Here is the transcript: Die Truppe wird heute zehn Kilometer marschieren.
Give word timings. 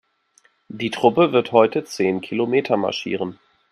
Die 0.71 0.89
Truppe 0.89 1.31
wird 1.31 1.51
heute 1.51 1.83
zehn 1.83 2.21
Kilometer 2.21 2.75
marschieren. 2.75 3.37